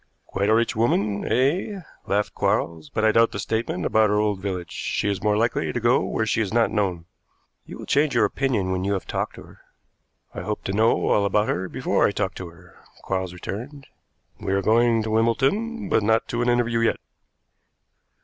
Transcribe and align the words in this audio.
"Quite 0.25 0.49
a 0.49 0.55
rich 0.55 0.75
woman, 0.75 1.31
eh?" 1.31 1.81
laughed 2.07 2.33
Quarles. 2.33 2.89
"But 2.89 3.05
I 3.05 3.11
doubt 3.11 3.33
the 3.33 3.37
statement 3.37 3.85
about 3.85 4.09
her 4.09 4.17
old 4.17 4.39
village. 4.41 4.71
She 4.71 5.07
is 5.07 5.21
more 5.21 5.37
likely 5.37 5.71
to 5.71 5.79
go 5.79 5.99
where 6.03 6.25
she 6.25 6.41
is 6.41 6.51
not 6.51 6.71
known." 6.71 7.05
"You 7.67 7.77
will 7.77 7.85
change 7.85 8.15
your 8.15 8.25
opinion 8.25 8.71
when 8.71 8.83
you 8.83 8.93
have 8.93 9.05
talked 9.05 9.35
to 9.35 9.43
her." 9.43 9.61
"I 10.33 10.41
hope 10.41 10.63
to 10.63 10.73
know 10.73 11.09
all 11.09 11.23
about 11.23 11.49
her 11.49 11.69
before 11.69 12.07
I 12.07 12.11
talk 12.11 12.33
to 12.37 12.47
her," 12.49 12.77
Quarles 13.03 13.31
returned. 13.31 13.85
"We 14.39 14.53
are 14.53 14.63
going 14.63 15.03
to 15.03 15.11
Wimbledon, 15.11 15.87
but 15.87 16.01
not 16.01 16.27
to 16.29 16.41
an 16.41 16.49
interview 16.49 16.79
yet." 16.79 16.97